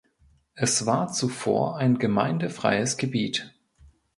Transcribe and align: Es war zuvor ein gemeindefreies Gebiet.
Es 0.55 0.87
war 0.87 1.09
zuvor 1.13 1.77
ein 1.77 1.99
gemeindefreies 1.99 2.97
Gebiet. 2.97 3.53